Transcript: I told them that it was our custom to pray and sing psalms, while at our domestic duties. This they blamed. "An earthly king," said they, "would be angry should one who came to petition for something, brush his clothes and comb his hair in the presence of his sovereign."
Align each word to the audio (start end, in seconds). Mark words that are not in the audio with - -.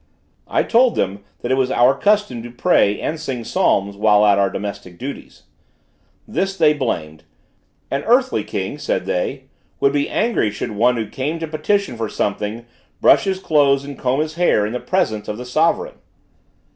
I 0.47 0.63
told 0.63 0.95
them 0.95 1.23
that 1.41 1.51
it 1.51 1.57
was 1.59 1.69
our 1.69 1.93
custom 1.95 2.41
to 2.41 2.49
pray 2.49 2.99
and 2.99 3.19
sing 3.19 3.43
psalms, 3.43 3.95
while 3.95 4.25
at 4.25 4.39
our 4.39 4.49
domestic 4.49 4.97
duties. 4.97 5.43
This 6.27 6.57
they 6.57 6.73
blamed. 6.73 7.23
"An 7.91 8.01
earthly 8.07 8.43
king," 8.43 8.79
said 8.79 9.05
they, 9.05 9.43
"would 9.79 9.93
be 9.93 10.09
angry 10.09 10.49
should 10.49 10.71
one 10.71 10.95
who 10.95 11.05
came 11.07 11.37
to 11.37 11.47
petition 11.47 11.97
for 11.97 12.09
something, 12.09 12.65
brush 12.99 13.25
his 13.25 13.37
clothes 13.39 13.85
and 13.85 13.95
comb 13.95 14.21
his 14.21 14.33
hair 14.33 14.65
in 14.65 14.73
the 14.73 14.79
presence 14.79 15.27
of 15.27 15.37
his 15.37 15.51
sovereign." 15.51 15.99